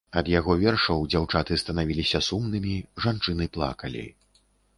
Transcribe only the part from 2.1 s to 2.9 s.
сумнымі,